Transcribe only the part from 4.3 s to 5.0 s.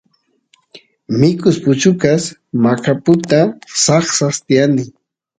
tiyani